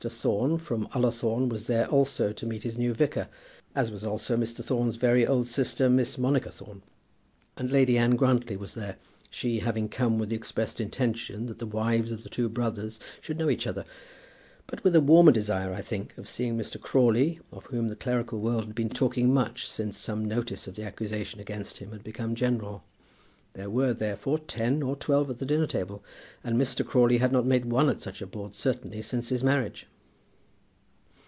[0.09, 3.27] Thorne, from Ullathorne, was there also to meet his new vicar,
[3.75, 4.63] as was also Mr.
[4.63, 6.81] Thorne's very old sister, Miss Monica Thorne.
[7.55, 8.95] And Lady Anne Grantly was there,
[9.29, 13.37] she having come with the expressed intention that the wives of the two brothers should
[13.37, 13.85] know each other,
[14.65, 16.81] but with a warmer desire, I think, of seeing Mr.
[16.81, 20.83] Crawley, of whom the clerical world had been talking much since some notice of the
[20.83, 22.83] accusation against him had become general.
[23.53, 26.03] There were, therefore, ten or twelve at the dinner table,
[26.43, 26.83] and Mr.
[26.85, 29.85] Crawley had not made one at such a board certainly since his marriage.